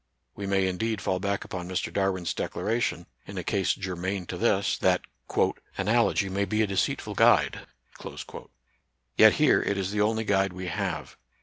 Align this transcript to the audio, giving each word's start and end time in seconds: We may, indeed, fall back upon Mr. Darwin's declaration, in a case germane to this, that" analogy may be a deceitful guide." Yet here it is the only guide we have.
We 0.35 0.47
may, 0.47 0.65
indeed, 0.67 0.99
fall 0.99 1.19
back 1.19 1.45
upon 1.45 1.69
Mr. 1.69 1.93
Darwin's 1.93 2.33
declaration, 2.33 3.05
in 3.27 3.37
a 3.37 3.43
case 3.43 3.75
germane 3.75 4.25
to 4.29 4.35
this, 4.39 4.75
that" 4.79 5.01
analogy 5.77 6.27
may 6.27 6.45
be 6.45 6.63
a 6.63 6.65
deceitful 6.65 7.13
guide." 7.13 7.67
Yet 9.15 9.33
here 9.33 9.61
it 9.61 9.77
is 9.77 9.91
the 9.91 10.01
only 10.01 10.23
guide 10.23 10.53
we 10.53 10.65
have. 10.69 11.17